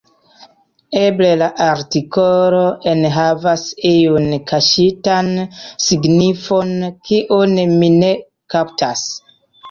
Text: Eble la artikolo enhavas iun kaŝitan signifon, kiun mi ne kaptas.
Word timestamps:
Eble 0.99 1.27
la 1.39 1.47
artikolo 1.63 2.61
enhavas 2.93 3.65
iun 3.89 4.25
kaŝitan 4.51 5.29
signifon, 5.89 6.73
kiun 7.11 7.53
mi 7.75 7.91
ne 7.99 8.09
kaptas. 8.55 9.05